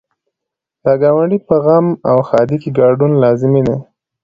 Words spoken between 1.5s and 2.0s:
غم